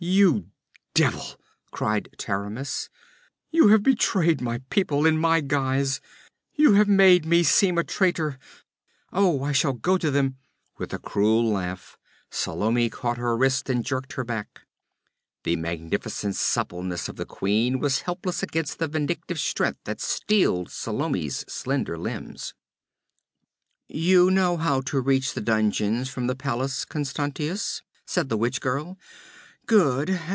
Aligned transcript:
'You 0.03 0.47
devil!' 0.95 1.39
cried 1.69 2.09
Taramis. 2.17 2.89
'You 3.51 3.67
have 3.67 3.83
betrayed 3.83 4.41
my 4.41 4.57
people, 4.71 5.05
in 5.05 5.19
my 5.19 5.41
guise! 5.41 6.01
You 6.55 6.73
have 6.73 6.87
made 6.87 7.23
me 7.23 7.43
seem 7.43 7.77
a 7.77 7.83
traitor! 7.83 8.39
Oh, 9.13 9.43
I 9.43 9.51
shall 9.51 9.73
go 9.73 9.99
to 9.99 10.09
them' 10.09 10.37
With 10.79 10.91
a 10.91 10.97
cruel 10.97 11.47
laugh 11.47 11.99
Salome 12.31 12.89
caught 12.89 13.17
her 13.19 13.37
wrist 13.37 13.69
and 13.69 13.85
jerked 13.85 14.13
her 14.13 14.23
back. 14.23 14.61
The 15.43 15.55
magnificent 15.55 16.35
suppleness 16.35 17.07
of 17.07 17.15
the 17.17 17.25
queen 17.25 17.77
was 17.79 18.01
helpless 18.01 18.41
against 18.41 18.79
the 18.79 18.87
vindictive 18.87 19.39
strength 19.39 19.81
that 19.83 20.01
steeled 20.01 20.71
Salome's 20.71 21.45
slender 21.47 21.95
limbs. 21.95 22.55
'You 23.87 24.31
know 24.31 24.57
how 24.57 24.81
to 24.81 24.99
reach 24.99 25.35
the 25.35 25.41
dungeons 25.41 26.09
from 26.09 26.25
the 26.25 26.35
palace, 26.35 26.85
Constantius?' 26.85 27.83
said 28.07 28.29
the 28.29 28.37
witch 28.37 28.61
girl. 28.61 28.97
'Good. 29.67 30.19